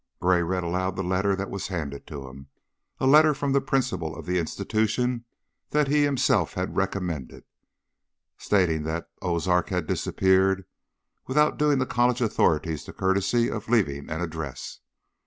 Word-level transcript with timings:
Gray 0.19 0.41
read 0.41 0.63
aloud 0.63 0.95
the 0.95 1.03
letter 1.03 1.35
that 1.35 1.51
was 1.51 1.67
handed 1.67 2.07
to 2.07 2.27
him, 2.27 2.47
a 2.99 3.05
letter 3.05 3.35
from 3.35 3.51
the 3.53 3.61
principal 3.61 4.15
of 4.15 4.25
the 4.25 4.39
institution 4.39 5.25
that 5.69 5.89
he 5.89 6.01
himself 6.05 6.53
had 6.53 6.75
recommended, 6.75 7.43
stating 8.35 8.81
that 8.81 9.11
Ozark 9.21 9.69
had 9.69 9.85
disappeared 9.85 10.65
without 11.27 11.59
doing 11.59 11.77
the 11.77 11.85
college 11.85 12.19
authorities 12.19 12.83
the 12.83 12.93
courtesy 12.93 13.47
of 13.51 13.69
leaving 13.69 14.09
an 14.09 14.21
address. 14.21 14.79